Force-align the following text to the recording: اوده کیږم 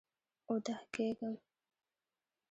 اوده 0.49 0.75
کیږم 0.93 1.35